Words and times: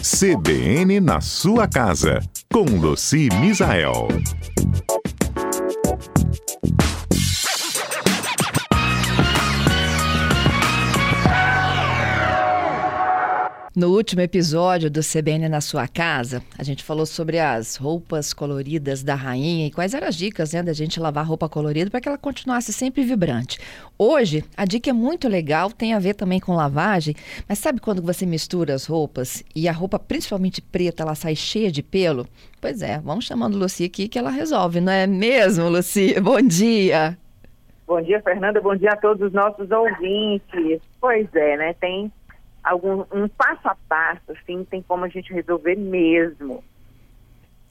CBN 0.00 1.00
na 1.00 1.20
sua 1.20 1.66
casa, 1.66 2.20
com 2.52 2.64
Luci 2.64 3.28
Misael. 3.40 4.08
No 13.78 13.94
último 13.94 14.20
episódio 14.22 14.90
do 14.90 14.98
CBN 15.02 15.48
na 15.48 15.60
sua 15.60 15.86
casa, 15.86 16.42
a 16.58 16.64
gente 16.64 16.82
falou 16.82 17.06
sobre 17.06 17.38
as 17.38 17.76
roupas 17.76 18.34
coloridas 18.34 19.04
da 19.04 19.14
rainha 19.14 19.68
e 19.68 19.70
quais 19.70 19.94
eram 19.94 20.08
as 20.08 20.16
dicas 20.16 20.52
né, 20.52 20.64
da 20.64 20.72
gente 20.72 20.98
lavar 20.98 21.24
roupa 21.24 21.48
colorida 21.48 21.88
para 21.88 22.00
que 22.00 22.08
ela 22.08 22.18
continuasse 22.18 22.72
sempre 22.72 23.04
vibrante. 23.04 23.60
Hoje, 23.96 24.42
a 24.56 24.64
dica 24.64 24.90
é 24.90 24.92
muito 24.92 25.28
legal, 25.28 25.70
tem 25.70 25.94
a 25.94 26.00
ver 26.00 26.14
também 26.14 26.40
com 26.40 26.56
lavagem, 26.56 27.14
mas 27.48 27.60
sabe 27.60 27.80
quando 27.80 28.02
você 28.02 28.26
mistura 28.26 28.74
as 28.74 28.84
roupas 28.84 29.44
e 29.54 29.68
a 29.68 29.72
roupa, 29.72 29.96
principalmente 29.96 30.60
preta, 30.60 31.04
ela 31.04 31.14
sai 31.14 31.36
cheia 31.36 31.70
de 31.70 31.80
pelo? 31.80 32.26
Pois 32.60 32.82
é, 32.82 32.98
vamos 32.98 33.26
chamando 33.26 33.56
Luci 33.56 33.84
aqui 33.84 34.08
que 34.08 34.18
ela 34.18 34.30
resolve, 34.30 34.80
não 34.80 34.92
é 34.92 35.06
mesmo, 35.06 35.68
Luci? 35.68 36.18
Bom 36.20 36.42
dia! 36.42 37.16
Bom 37.86 38.02
dia, 38.02 38.20
Fernanda. 38.22 38.60
Bom 38.60 38.74
dia 38.74 38.90
a 38.90 38.96
todos 38.96 39.28
os 39.28 39.32
nossos 39.32 39.70
ouvintes. 39.70 40.82
Pois 41.00 41.26
é, 41.32 41.56
né? 41.56 41.74
Tem 41.74 42.12
algum 42.68 43.04
um 43.12 43.28
passo 43.28 43.68
a 43.68 43.76
passo, 43.88 44.32
assim, 44.32 44.64
tem 44.64 44.82
como 44.82 45.04
a 45.04 45.08
gente 45.08 45.32
resolver 45.32 45.76
mesmo. 45.76 46.62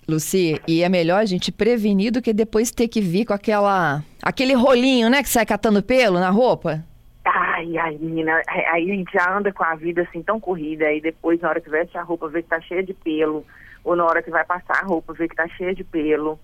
Luci, 0.08 0.62
e 0.68 0.84
é 0.84 0.90
melhor 0.90 1.20
a 1.20 1.26
gente 1.26 1.52
prevenir 1.52 2.12
do 2.12 2.22
que 2.22 2.32
depois 2.32 2.72
ter 2.72 2.88
que 2.88 3.02
vir 3.02 3.26
com 3.26 3.34
aquela 3.34 4.02
aquele 4.24 4.54
rolinho, 4.54 5.10
né, 5.10 5.22
que 5.22 5.30
sai 5.30 5.46
catando 5.46 5.84
pelo 5.84 6.20
na 6.20 6.30
roupa? 6.30 6.84
Ai, 7.26 7.78
ai, 7.78 7.98
menina, 8.00 8.42
aí 8.48 8.90
a 8.90 8.96
gente 8.96 9.12
já 9.12 9.38
anda 9.38 9.52
com 9.52 9.64
a 9.64 9.76
vida 9.76 10.04
assim 10.04 10.24
tão 10.24 10.40
corrida, 10.40 10.86
aí 10.86 11.02
depois 11.02 11.42
na 11.42 11.50
hora 11.50 11.60
que 11.60 11.70
veste 11.70 11.98
a 11.98 12.04
roupa 12.04 12.30
vê 12.30 12.42
que 12.42 12.48
tá 12.48 12.62
cheia 12.62 12.82
de 12.82 12.94
pelo, 12.94 13.46
ou 13.84 13.98
na 13.98 14.06
hora 14.06 14.24
que 14.24 14.32
vai 14.32 14.46
passar 14.46 14.82
a 14.82 14.86
roupa 14.86 15.14
vê 15.14 15.28
que 15.28 15.36
tá 15.36 15.48
cheia 15.50 15.76
de 15.76 15.84
pelo, 15.84 16.40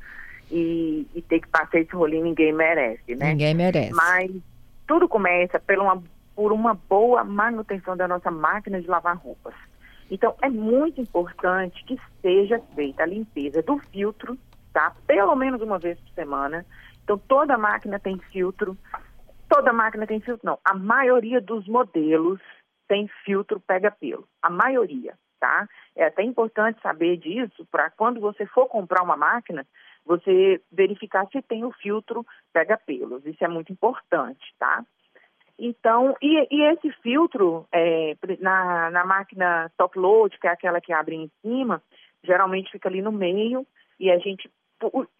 e, 0.51 1.07
e 1.15 1.21
ter 1.21 1.39
que 1.39 1.47
passar 1.47 1.79
esse 1.79 1.95
rolinho 1.95 2.25
ninguém 2.25 2.51
merece, 2.51 3.15
né? 3.15 3.29
Ninguém 3.29 3.53
merece. 3.53 3.93
Mas 3.93 4.29
tudo 4.85 5.07
começa 5.07 5.57
por 5.59 5.77
uma 5.79 6.03
por 6.35 6.51
uma 6.51 6.73
boa 6.73 7.23
manutenção 7.23 7.95
da 7.95 8.07
nossa 8.07 8.31
máquina 8.31 8.81
de 8.81 8.87
lavar 8.87 9.17
roupas. 9.17 9.53
Então, 10.09 10.35
é 10.41 10.49
muito 10.49 11.01
importante 11.01 11.83
que 11.85 11.99
seja 12.21 12.59
feita 12.75 13.03
a 13.03 13.07
limpeza 13.07 13.61
do 13.61 13.79
filtro, 13.91 14.37
tá? 14.71 14.95
Pelo 15.07 15.35
menos 15.35 15.61
uma 15.61 15.79
vez 15.79 15.99
por 15.99 16.09
semana. 16.13 16.65
Então, 17.03 17.17
toda 17.17 17.57
máquina 17.57 17.99
tem 17.99 18.17
filtro. 18.31 18.77
Toda 19.49 19.73
máquina 19.73 20.05
tem 20.07 20.19
filtro, 20.19 20.45
não. 20.45 20.59
A 20.63 20.73
maioria 20.73 21.39
dos 21.39 21.67
modelos 21.67 22.39
tem 22.87 23.07
filtro 23.25 23.59
pega-pelo. 23.59 24.27
A 24.41 24.49
maioria, 24.49 25.15
tá? 25.39 25.67
É 25.95 26.05
até 26.05 26.23
importante 26.23 26.81
saber 26.81 27.17
disso 27.17 27.65
para 27.71 27.89
quando 27.91 28.19
você 28.19 28.45
for 28.45 28.67
comprar 28.67 29.03
uma 29.03 29.17
máquina, 29.17 29.65
você 30.05 30.61
verificar 30.71 31.27
se 31.31 31.41
tem 31.41 31.63
o 31.63 31.71
filtro 31.71 32.25
pega-pelos. 32.51 33.25
Isso 33.25 33.43
é 33.43 33.47
muito 33.47 33.71
importante, 33.71 34.53
tá? 34.59 34.85
Então, 35.57 36.15
e, 36.21 36.47
e 36.49 36.61
esse 36.73 36.91
filtro 37.01 37.65
é, 37.71 38.15
na, 38.39 38.89
na 38.89 39.05
máquina 39.05 39.71
top 39.77 39.97
load, 39.97 40.37
que 40.39 40.47
é 40.47 40.51
aquela 40.51 40.81
que 40.81 40.91
abre 40.91 41.15
em 41.15 41.31
cima, 41.41 41.81
geralmente 42.23 42.71
fica 42.71 42.89
ali 42.89 43.01
no 43.01 43.11
meio 43.11 43.65
e 43.99 44.09
a 44.09 44.17
gente 44.17 44.49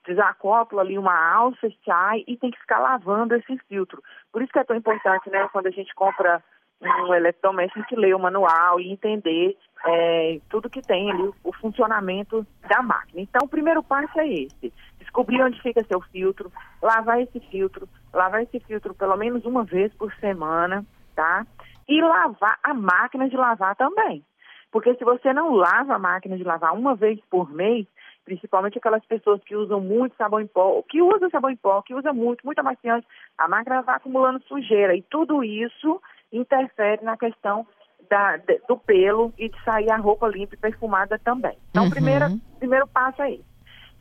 desacopla 0.06 0.82
ali 0.82 0.98
uma 0.98 1.16
alça, 1.34 1.72
sai 1.86 2.24
e 2.28 2.36
tem 2.36 2.52
que 2.52 2.60
ficar 2.60 2.80
lavando 2.80 3.36
esse 3.36 3.58
filtro. 3.70 4.02
Por 4.32 4.42
isso 4.42 4.52
que 4.52 4.60
é 4.60 4.64
tão 4.64 4.76
importante, 4.76 5.30
né, 5.30 5.48
quando 5.54 5.68
a 5.68 5.72
gente 5.72 5.94
compra 5.96 6.44
um 6.82 7.14
eletrodoméstico, 7.14 7.80
gente 7.80 7.96
ler 7.96 8.14
o 8.14 8.20
manual 8.20 8.80
e 8.80 8.92
entender 8.92 9.58
é, 9.86 10.40
tudo 10.50 10.70
que 10.70 10.82
tem 10.82 11.12
ali, 11.12 11.32
o 11.44 11.54
funcionamento 11.54 12.46
da 12.68 12.82
máquina. 12.82 13.22
Então, 13.22 13.46
o 13.46 13.50
primeiro 13.50 13.82
passo 13.82 14.20
é 14.20 14.28
esse 14.28 14.74
descobrir 15.00 15.42
onde 15.42 15.62
fica 15.62 15.84
seu 15.86 16.02
filtro, 16.02 16.52
lavar 16.82 17.22
esse 17.22 17.40
filtro, 17.52 17.88
lavar 18.14 18.44
esse 18.44 18.60
filtro 18.62 18.94
pelo 18.94 19.18
menos 19.18 19.46
uma 19.46 19.64
vez 19.64 19.94
por 19.94 20.14
semana, 20.16 20.86
tá? 21.16 21.46
E 21.88 22.02
lavar 22.02 22.60
a 22.64 22.74
máquina 22.74 23.28
de 23.28 23.36
lavar 23.36 23.76
também. 23.76 24.24
Porque 24.72 24.96
se 24.96 25.04
você 25.04 25.34
não 25.34 25.54
lava 25.54 25.96
a 25.96 26.00
máquina 26.00 26.38
de 26.38 26.44
lavar 26.44 26.74
uma 26.74 26.96
vez 26.96 27.20
por 27.30 27.52
mês, 27.52 27.86
principalmente 28.26 28.78
aquelas 28.78 29.06
pessoas 29.06 29.42
que 29.44 29.56
usam 29.56 29.80
muito 29.80 30.16
sabão 30.16 30.40
em 30.40 30.48
pó, 30.48 30.82
que 30.90 31.02
usam 31.02 31.30
sabão 31.30 31.52
em 31.52 31.56
pó, 31.56 31.82
que 31.82 31.94
usam 31.94 32.14
muito, 32.14 32.46
muito 32.46 32.60
amaciante, 32.60 33.06
a 33.38 33.48
máquina 33.48 33.82
vai 33.82 33.96
acumulando 33.96 34.44
sujeira. 34.44 34.96
E 34.96 35.02
tudo 35.04 35.44
isso 35.44 36.02
interfere 36.32 37.04
na 37.04 37.18
questão 37.18 37.68
da, 38.10 38.38
do 38.68 38.78
pelo 38.78 39.34
e 39.38 39.50
de 39.50 39.64
sair 39.64 39.92
a 39.92 39.98
roupa 39.98 40.28
limpa 40.28 40.56
e 40.56 40.58
perfumada 40.58 41.20
também. 41.20 41.58
Então, 41.70 41.84
o 41.84 41.86
uhum. 41.86 41.92
primeiro, 41.92 42.26
primeiro 42.60 42.88
passo 42.88 43.22
é 43.22 43.34
esse. 43.34 43.54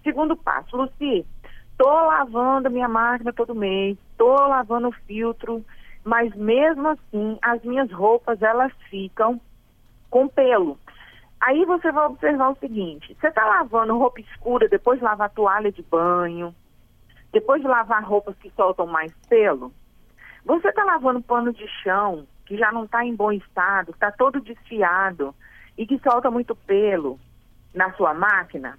Segundo 0.03 0.37
passo, 0.37 0.77
Luci, 0.77 1.25
tô 1.77 1.89
lavando 1.89 2.71
minha 2.71 2.89
máquina 2.89 3.33
todo 3.33 3.55
mês, 3.55 3.97
tô 4.17 4.35
lavando 4.47 4.89
o 4.89 4.93
filtro, 5.07 5.65
mas 6.05 6.35
mesmo 6.35 6.89
assim 6.89 7.39
as 7.43 7.63
minhas 7.63 7.91
roupas 7.91 8.41
elas 8.43 8.73
ficam 8.91 9.41
com 10.11 10.29
pelo. 10.29 10.79
Aí 11.41 11.65
você 11.65 11.91
vai 11.91 12.07
observar 12.07 12.51
o 12.51 12.57
seguinte: 12.57 13.17
você 13.21 13.29
está 13.29 13.45
lavando 13.45 13.99
roupa 13.99 14.21
escura, 14.21 14.69
depois 14.69 14.99
de 14.99 15.05
lavar 15.05 15.31
toalha 15.31 15.73
de 15.73 15.83
banho, 15.83 16.55
depois 17.33 17.61
de 17.61 17.67
lavar 17.67 18.05
roupas 18.05 18.37
que 18.37 18.51
soltam 18.51 18.87
mais 18.87 19.13
pelo, 19.29 19.73
você 20.45 20.69
está 20.69 20.85
lavando 20.85 21.23
pano 21.23 21.53
de 21.53 21.67
chão 21.83 22.27
que 22.45 22.57
já 22.57 22.71
não 22.71 22.85
está 22.85 23.05
em 23.05 23.15
bom 23.15 23.33
estado, 23.33 23.93
está 23.93 24.11
todo 24.11 24.41
desfiado 24.41 25.35
e 25.79 25.87
que 25.87 25.99
solta 26.01 26.31
muito 26.31 26.55
pelo 26.55 27.19
na 27.73 27.93
sua 27.95 28.13
máquina, 28.13 28.79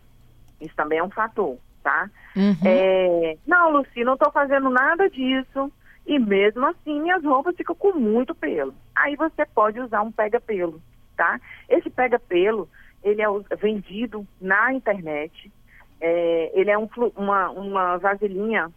isso 0.61 0.75
também 0.75 0.99
é 0.99 1.03
um 1.03 1.09
fator, 1.09 1.57
tá? 1.83 2.09
Uhum. 2.35 2.55
É, 2.65 3.37
não, 3.45 3.71
Luci, 3.71 4.03
não 4.03 4.13
estou 4.13 4.31
fazendo 4.31 4.69
nada 4.69 5.09
disso. 5.09 5.71
E 6.05 6.17
mesmo 6.19 6.65
assim, 6.65 7.01
minhas 7.01 7.23
roupas 7.23 7.55
ficam 7.55 7.75
com 7.75 7.93
muito 7.93 8.33
pelo. 8.33 8.73
Aí 8.95 9.15
você 9.15 9.45
pode 9.45 9.79
usar 9.79 10.01
um 10.01 10.11
pega-pelo, 10.11 10.81
tá? 11.15 11.39
Esse 11.69 11.89
pega-pelo, 11.89 12.67
ele 13.03 13.21
é 13.21 13.27
vendido 13.55 14.27
na 14.41 14.73
internet. 14.73 15.51
É, 16.01 16.51
ele 16.53 16.71
é 16.71 16.77
um, 16.77 16.89
uma, 17.15 17.49
uma 17.51 17.97
vasilhinha, 17.97 18.69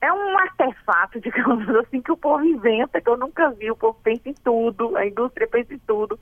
é 0.00 0.12
um 0.12 0.38
artefato, 0.38 1.20
digamos 1.22 1.68
assim, 1.76 2.00
que 2.00 2.10
o 2.10 2.16
povo 2.16 2.44
inventa, 2.44 3.00
que 3.00 3.08
eu 3.08 3.16
nunca 3.16 3.50
vi. 3.50 3.70
O 3.70 3.76
povo 3.76 3.98
pensa 4.02 4.28
em 4.28 4.34
tudo, 4.34 4.96
a 4.96 5.06
indústria 5.06 5.46
pensa 5.46 5.72
em 5.74 5.78
tudo 5.78 6.18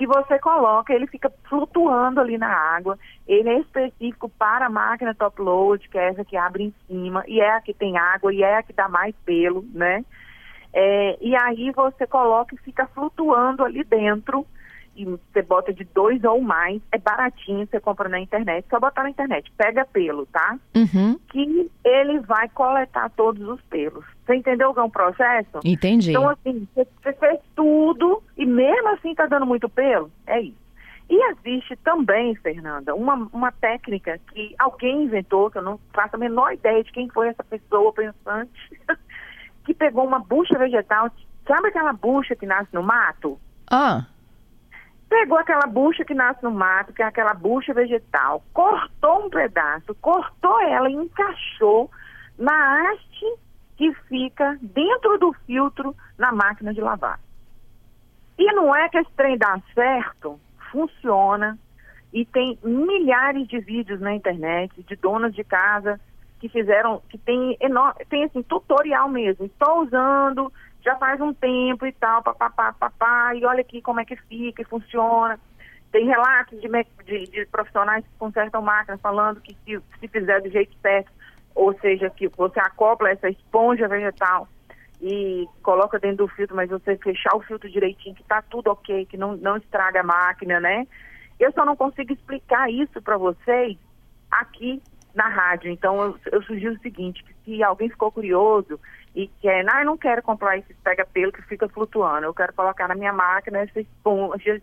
que 0.00 0.06
você 0.06 0.38
coloca, 0.38 0.94
ele 0.94 1.06
fica 1.06 1.30
flutuando 1.46 2.20
ali 2.20 2.38
na 2.38 2.48
água. 2.48 2.98
Ele 3.28 3.50
é 3.50 3.58
específico 3.58 4.30
para 4.30 4.64
a 4.64 4.70
máquina 4.70 5.14
top 5.14 5.42
load, 5.42 5.86
que 5.90 5.98
é 5.98 6.08
essa 6.08 6.24
que 6.24 6.38
abre 6.38 6.64
em 6.64 6.74
cima, 6.86 7.22
e 7.28 7.38
é 7.38 7.50
a 7.50 7.60
que 7.60 7.74
tem 7.74 7.98
água, 7.98 8.32
e 8.32 8.42
é 8.42 8.56
a 8.56 8.62
que 8.62 8.72
dá 8.72 8.88
mais 8.88 9.14
pelo, 9.26 9.62
né? 9.74 10.02
É, 10.72 11.18
e 11.20 11.36
aí 11.36 11.70
você 11.72 12.06
coloca 12.06 12.54
e 12.54 12.58
fica 12.58 12.86
flutuando 12.86 13.62
ali 13.62 13.84
dentro 13.84 14.46
e 14.96 15.04
você 15.04 15.42
bota 15.42 15.72
de 15.72 15.84
dois 15.84 16.22
ou 16.24 16.40
mais, 16.40 16.80
é 16.92 16.98
baratinho, 16.98 17.66
você 17.66 17.80
compra 17.80 18.08
na 18.08 18.20
internet, 18.20 18.66
só 18.68 18.80
botar 18.80 19.02
na 19.02 19.10
internet, 19.10 19.50
pega 19.56 19.84
pelo, 19.84 20.26
tá? 20.26 20.58
Uhum. 20.74 21.18
Que 21.30 21.70
ele 21.84 22.20
vai 22.20 22.48
coletar 22.48 23.10
todos 23.10 23.46
os 23.46 23.60
pelos. 23.62 24.04
Você 24.26 24.34
entendeu 24.34 24.74
que 24.74 24.80
é 24.80 24.82
um 24.82 24.90
processo? 24.90 25.60
Entendi. 25.64 26.10
Então, 26.10 26.28
assim, 26.28 26.66
você, 26.74 27.12
fez 27.14 27.40
tudo 27.54 28.22
mesmo 28.50 28.88
assim 28.90 29.14
tá 29.14 29.26
dando 29.26 29.46
muito 29.46 29.68
pelo? 29.68 30.10
É 30.26 30.40
isso. 30.40 30.60
E 31.08 31.30
existe 31.32 31.74
também, 31.76 32.36
Fernanda, 32.36 32.94
uma, 32.94 33.28
uma 33.32 33.50
técnica 33.50 34.20
que 34.32 34.54
alguém 34.58 35.04
inventou, 35.04 35.50
que 35.50 35.58
eu 35.58 35.62
não 35.62 35.80
faço 35.92 36.14
a 36.14 36.18
menor 36.18 36.52
ideia 36.52 36.84
de 36.84 36.92
quem 36.92 37.08
foi 37.08 37.28
essa 37.28 37.42
pessoa 37.42 37.92
pensante, 37.92 38.80
que 39.64 39.74
pegou 39.74 40.06
uma 40.06 40.20
bucha 40.20 40.56
vegetal. 40.56 41.10
Sabe 41.46 41.68
aquela 41.68 41.92
bucha 41.92 42.36
que 42.36 42.46
nasce 42.46 42.72
no 42.72 42.82
mato? 42.82 43.40
Ah 43.68 44.06
pegou 45.10 45.36
aquela 45.36 45.66
bucha 45.66 46.04
que 46.04 46.14
nasce 46.14 46.42
no 46.42 46.52
mato, 46.52 46.92
que 46.92 47.02
é 47.02 47.04
aquela 47.04 47.34
bucha 47.34 47.74
vegetal, 47.74 48.44
cortou 48.54 49.26
um 49.26 49.28
pedaço, 49.28 49.92
cortou 49.96 50.60
ela 50.62 50.88
e 50.88 50.94
encaixou 50.94 51.90
na 52.38 52.92
haste 52.92 53.26
que 53.76 53.92
fica 54.08 54.56
dentro 54.62 55.18
do 55.18 55.32
filtro 55.46 55.94
na 56.16 56.30
máquina 56.30 56.72
de 56.72 56.80
lavar. 56.80 57.18
E 58.40 58.52
não 58.54 58.74
é 58.74 58.88
que 58.88 58.96
esse 58.96 59.10
trem 59.12 59.36
dá 59.36 59.60
certo, 59.74 60.40
funciona. 60.72 61.58
E 62.10 62.24
tem 62.24 62.58
milhares 62.64 63.46
de 63.46 63.60
vídeos 63.60 64.00
na 64.00 64.14
internet 64.14 64.82
de 64.82 64.96
donas 64.96 65.34
de 65.34 65.44
casa 65.44 66.00
que 66.40 66.48
fizeram, 66.48 67.02
que 67.10 67.18
tem, 67.18 67.54
tem 68.08 68.24
assim, 68.24 68.42
tutorial 68.42 69.10
mesmo. 69.10 69.44
Estou 69.44 69.82
usando, 69.82 70.50
já 70.82 70.96
faz 70.96 71.20
um 71.20 71.34
tempo 71.34 71.84
e 71.84 71.92
tal, 71.92 72.22
papapá, 72.22 72.72
papá, 72.72 73.34
e 73.34 73.44
olha 73.44 73.60
aqui 73.60 73.82
como 73.82 74.00
é 74.00 74.06
que 74.06 74.16
fica 74.16 74.62
e 74.62 74.64
funciona. 74.64 75.38
Tem 75.92 76.06
relatos 76.06 76.58
de, 76.62 76.68
de, 77.04 77.30
de 77.30 77.44
profissionais 77.44 78.02
que 78.06 78.18
consertam 78.18 78.62
máquinas 78.62 79.02
falando 79.02 79.42
que 79.42 79.54
se, 79.66 79.78
se 80.00 80.08
fizer 80.08 80.40
do 80.40 80.48
jeito 80.48 80.74
certo, 80.80 81.12
ou 81.54 81.78
seja, 81.78 82.08
que 82.08 82.26
você 82.28 82.58
acopla 82.58 83.10
essa 83.10 83.28
esponja 83.28 83.86
vegetal 83.86 84.48
e 85.00 85.48
coloca 85.62 85.98
dentro 85.98 86.26
do 86.26 86.28
filtro, 86.28 86.54
mas 86.54 86.68
você 86.68 86.96
fechar 86.96 87.34
o 87.34 87.40
filtro 87.40 87.70
direitinho, 87.70 88.14
que 88.14 88.22
tá 88.24 88.42
tudo 88.42 88.70
ok, 88.70 89.06
que 89.06 89.16
não, 89.16 89.36
não 89.36 89.56
estraga 89.56 90.00
a 90.00 90.04
máquina, 90.04 90.60
né? 90.60 90.86
Eu 91.38 91.50
só 91.52 91.64
não 91.64 91.74
consigo 91.74 92.12
explicar 92.12 92.70
isso 92.70 93.00
para 93.00 93.16
vocês 93.16 93.78
aqui 94.30 94.82
na 95.14 95.28
rádio. 95.28 95.70
Então 95.70 96.02
eu, 96.02 96.18
eu, 96.32 96.42
sugiro 96.42 96.74
o 96.74 96.80
seguinte, 96.80 97.24
que 97.24 97.34
se 97.44 97.62
alguém 97.62 97.88
ficou 97.88 98.12
curioso 98.12 98.78
e 99.14 99.26
quer, 99.40 99.64
não, 99.64 99.78
eu 99.78 99.86
não 99.86 99.96
quero 99.96 100.22
comprar 100.22 100.58
esse 100.58 100.74
pega-pelo 100.84 101.32
que 101.32 101.42
fica 101.42 101.68
flutuando, 101.68 102.26
eu 102.26 102.34
quero 102.34 102.52
colocar 102.52 102.86
na 102.86 102.94
minha 102.94 103.12
máquina 103.12 103.60
essa 103.60 103.80
esponja 103.80 104.60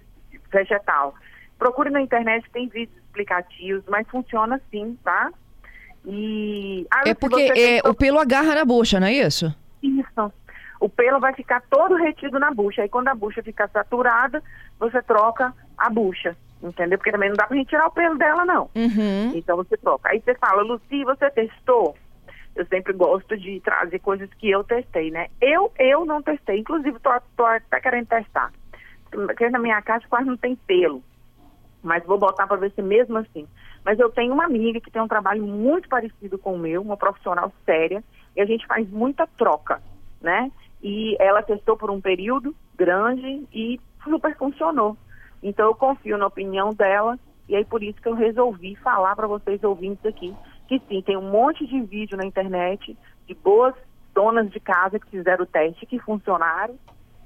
vegetal. 0.51 1.15
Procure 1.57 1.89
na 1.89 2.01
internet, 2.01 2.47
tem 2.51 2.69
vídeos 2.69 2.95
explicativos, 2.97 3.83
mas 3.87 4.07
funciona 4.07 4.61
sim, 4.69 4.97
tá? 5.03 5.31
E. 6.05 6.85
Ah, 6.91 7.03
é 7.07 7.15
porque 7.15 7.51
é, 7.55 7.89
o 7.89 7.93
pelo 7.93 8.19
agarra 8.19 8.53
na 8.53 8.63
bucha, 8.63 8.99
não 8.99 9.07
é 9.07 9.13
isso? 9.13 9.53
O 10.79 10.87
pelo 10.87 11.19
vai 11.19 11.33
ficar 11.33 11.61
todo 11.69 11.95
retido 11.95 12.39
na 12.39 12.51
bucha. 12.51 12.81
Aí 12.81 12.89
quando 12.89 13.07
a 13.07 13.15
bucha 13.15 13.41
ficar 13.41 13.69
saturada, 13.69 14.43
você 14.79 15.01
troca 15.01 15.53
a 15.77 15.89
bucha. 15.89 16.35
Entendeu? 16.61 16.97
Porque 16.97 17.11
também 17.11 17.29
não 17.29 17.35
dá 17.35 17.45
pra 17.45 17.55
gente 17.55 17.69
tirar 17.69 17.87
o 17.87 17.91
pelo 17.91 18.17
dela, 18.17 18.43
não. 18.45 18.69
Uhum. 18.75 19.31
Então 19.35 19.57
você 19.57 19.77
troca. 19.77 20.09
Aí 20.09 20.19
você 20.21 20.33
fala, 20.35 20.63
Luci, 20.63 21.03
você 21.03 21.29
testou? 21.29 21.95
Eu 22.55 22.65
sempre 22.65 22.93
gosto 22.93 23.37
de 23.37 23.59
trazer 23.59 23.99
coisas 23.99 24.27
que 24.33 24.49
eu 24.49 24.63
testei, 24.63 25.11
né? 25.11 25.27
Eu, 25.39 25.71
eu 25.77 26.05
não 26.05 26.23
testei. 26.23 26.59
Inclusive, 26.59 26.99
tô, 26.99 27.11
tô 27.35 27.45
até 27.45 27.79
querendo 27.79 28.07
testar. 28.07 28.51
Porque 29.11 29.49
na 29.49 29.59
minha 29.59 29.81
casa 29.81 30.05
quase 30.09 30.27
não 30.27 30.37
tem 30.37 30.55
pelo. 30.55 31.03
Mas 31.83 32.03
vou 32.03 32.17
botar 32.17 32.47
para 32.47 32.57
ver 32.57 32.71
se 32.71 32.81
mesmo 32.81 33.17
assim. 33.17 33.47
Mas 33.85 33.99
eu 33.99 34.09
tenho 34.09 34.33
uma 34.33 34.45
amiga 34.45 34.81
que 34.81 34.91
tem 34.91 35.01
um 35.01 35.07
trabalho 35.07 35.43
muito 35.43 35.87
parecido 35.87 36.37
com 36.37 36.55
o 36.55 36.59
meu, 36.59 36.81
uma 36.81 36.97
profissional 36.97 37.53
séria, 37.65 38.03
e 38.35 38.41
a 38.41 38.45
gente 38.45 38.65
faz 38.67 38.89
muita 38.89 39.25
troca, 39.37 39.81
né? 40.19 40.51
E 40.87 41.17
ela 41.19 41.43
testou 41.43 41.75
por 41.75 41.91
um 41.91 41.99
período 41.99 42.55
grande 42.77 43.45
e 43.51 43.77
super 44.01 44.33
funcionou. 44.37 44.95
Então 45.43 45.65
eu 45.65 45.75
confio 45.75 46.17
na 46.17 46.27
opinião 46.27 46.73
dela 46.73 47.19
e 47.49 47.57
aí 47.57 47.65
por 47.65 47.83
isso 47.83 48.01
que 48.01 48.07
eu 48.07 48.13
resolvi 48.13 48.75
falar 48.77 49.13
para 49.13 49.27
vocês 49.27 49.61
ouvintes 49.65 50.05
aqui 50.05 50.33
que 50.65 50.81
sim, 50.87 51.01
tem 51.01 51.17
um 51.17 51.29
monte 51.29 51.67
de 51.67 51.81
vídeo 51.81 52.17
na 52.17 52.25
internet 52.25 52.97
de 53.25 53.33
boas 53.33 53.75
donas 54.15 54.49
de 54.49 54.61
casa 54.61 54.97
que 54.97 55.09
fizeram 55.09 55.43
o 55.43 55.47
teste 55.47 55.85
que 55.85 55.99
funcionaram 55.99 56.77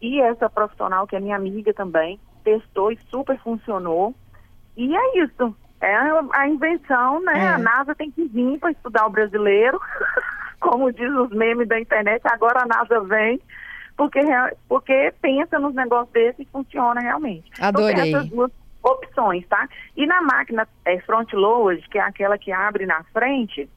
e 0.02 0.20
essa 0.20 0.50
profissional 0.50 1.06
que 1.06 1.16
é 1.16 1.20
minha 1.20 1.36
amiga 1.36 1.72
também 1.72 2.20
testou 2.44 2.92
e 2.92 2.98
super 3.12 3.38
funcionou. 3.42 4.16
E 4.76 4.96
é 4.96 5.24
isso. 5.24 5.56
É 5.80 5.96
a 6.34 6.48
invenção, 6.48 7.22
né? 7.22 7.46
É. 7.46 7.48
A 7.50 7.58
NASA 7.58 7.96
tem 7.96 8.12
que 8.12 8.26
vir 8.26 8.60
para 8.60 8.72
estudar 8.72 9.06
o 9.06 9.10
brasileiro, 9.10 9.80
como 10.62 10.94
diz 10.94 11.12
os 11.12 11.30
memes 11.32 11.68
da 11.68 11.80
internet, 11.80 12.22
agora 12.26 12.62
a 12.62 12.66
NASA 12.66 13.02
vem 13.02 13.42
porque, 13.98 14.20
porque 14.68 15.14
pensa 15.22 15.60
nos 15.60 15.76
negócios 15.76 16.12
desses 16.14 16.40
e 16.40 16.52
funciona 16.52 17.02
realmente. 17.02 17.52
Adorei. 17.60 17.92
Então, 17.92 18.04
tem 18.04 18.16
essas 18.16 18.30
duas 18.30 18.52
opções, 18.82 19.46
tá? 19.48 19.68
E 19.96 20.08
na 20.08 20.22
máquina 20.22 20.68
é, 20.86 21.00
front 21.02 21.32
load, 21.34 21.88
que 21.90 21.98
é 21.98 22.02
aquela 22.02 22.38
que 22.38 22.52
abre 22.52 22.86
na 22.86 23.04
frente, 23.14 23.70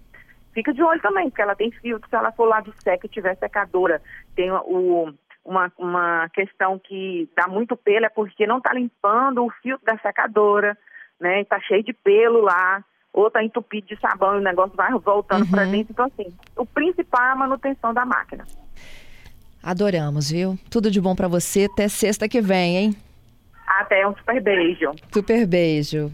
fica 0.52 0.72
de 0.72 0.82
olho 0.82 1.00
também, 1.02 1.28
porque 1.28 1.42
ela 1.42 1.54
tem 1.56 1.70
filtro, 1.72 2.08
se 2.08 2.16
ela 2.16 2.32
for 2.32 2.46
lá 2.46 2.60
de 2.60 2.72
seca 2.80 3.06
e 3.06 3.10
tiver 3.10 3.36
secadora, 3.36 4.00
tem 4.34 4.50
o, 4.50 5.12
uma, 5.44 5.70
uma 5.76 6.28
questão 6.30 6.78
que 6.78 7.28
dá 7.36 7.46
muito 7.46 7.76
pelo, 7.76 8.06
é 8.06 8.08
porque 8.08 8.46
não 8.46 8.58
está 8.58 8.72
limpando 8.72 9.44
o 9.44 9.50
filtro 9.62 9.84
da 9.84 9.98
secadora, 9.98 10.76
né? 11.20 11.42
Está 11.42 11.60
cheio 11.60 11.82
de 11.82 11.92
pelo 11.92 12.40
lá, 12.40 12.82
ou 13.14 13.28
está 13.28 13.42
entupido 13.42 13.86
de 13.86 13.96
sabão 14.00 14.34
e 14.34 14.40
o 14.40 14.42
negócio 14.42 14.76
vai 14.76 14.90
voltando 14.98 15.44
uhum. 15.44 15.50
para 15.50 15.64
dentro. 15.64 15.92
Então, 15.92 16.06
assim, 16.06 16.34
o 16.56 16.66
principal 16.66 17.22
é 17.22 17.30
a 17.30 17.36
manutenção 17.36 17.94
da 17.94 18.04
máquina. 18.04 18.44
Adoramos, 19.62 20.30
viu? 20.30 20.58
Tudo 20.68 20.90
de 20.90 21.00
bom 21.00 21.14
para 21.14 21.28
você. 21.28 21.68
Até 21.72 21.88
sexta 21.88 22.28
que 22.28 22.40
vem, 22.40 22.76
hein? 22.76 22.96
Até 23.66 24.06
um 24.06 24.14
super 24.16 24.42
beijo. 24.42 24.90
Super 25.12 25.46
beijo. 25.46 26.12